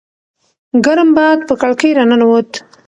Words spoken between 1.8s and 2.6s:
راننووت.